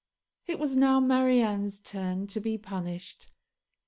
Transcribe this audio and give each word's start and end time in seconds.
It 0.47 0.57
was 0.57 0.75
now 0.75 0.99
Marianne's 0.99 1.79
turn 1.79 2.25
to 2.25 2.39
be 2.39 2.57
punished. 2.57 3.29